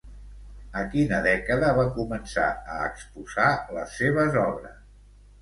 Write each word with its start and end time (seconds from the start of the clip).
A 0.79 0.81
quina 0.93 1.19
dècada 1.27 1.69
va 1.81 1.83
començar 1.97 2.47
a 2.77 2.79
exposar 2.87 3.53
les 3.79 3.95
seves 4.01 4.41
obres? 4.47 4.83